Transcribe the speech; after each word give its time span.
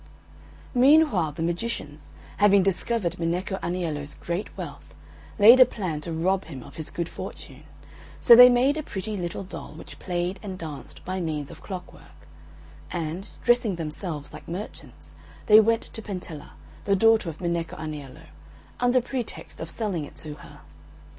Meanwhile 0.73 1.33
the 1.33 1.43
magicians, 1.43 2.11
having 2.37 2.63
discovered 2.63 3.19
Minecco 3.19 3.59
Aniello's 3.61 4.15
great 4.15 4.49
wealth, 4.57 4.95
laid 5.37 5.59
a 5.59 5.63
plan 5.65 6.01
to 6.01 6.11
rob 6.11 6.45
him 6.45 6.63
of 6.63 6.77
his 6.77 6.89
good 6.89 7.07
fortune, 7.07 7.65
so 8.19 8.35
they 8.35 8.49
made 8.49 8.77
a 8.77 8.81
pretty 8.81 9.15
little 9.15 9.43
doll 9.43 9.73
which 9.73 9.99
played 9.99 10.39
and 10.41 10.57
danced 10.57 11.05
by 11.05 11.21
means 11.21 11.51
of 11.51 11.61
clockwork; 11.61 12.27
and, 12.89 13.29
dressing 13.43 13.75
themselves 13.75 14.33
like 14.33 14.47
merchants, 14.47 15.13
they 15.45 15.59
went 15.59 15.83
to 15.93 16.01
Pentella, 16.01 16.53
the 16.85 16.95
daughter 16.95 17.29
of 17.29 17.37
Minecco 17.39 17.77
Aniello, 17.77 18.25
under 18.79 19.01
pretext 19.01 19.61
of 19.61 19.69
selling 19.69 20.03
it 20.03 20.15
to 20.15 20.33
her. 20.33 20.61